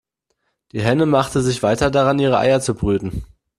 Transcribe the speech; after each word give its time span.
Die 0.71 0.81
Henne 0.81 1.05
machte 1.05 1.43
sich 1.43 1.61
weiter 1.61 1.91
daran, 1.91 2.17
ihre 2.17 2.39
Eier 2.39 2.59
zu 2.59 2.73
brüten. 2.73 3.23